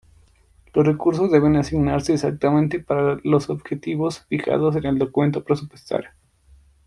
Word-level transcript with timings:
Los 0.73 0.87
recursos 0.87 1.29
deben 1.31 1.57
asignarse 1.57 2.13
exactamente 2.13 2.79
para 2.79 3.19
los 3.23 3.51
objetivo 3.51 4.09
fijados 4.09 4.75
en 4.75 4.85
el 4.87 4.97
documento 4.97 5.43
presupuestario. 5.43 6.09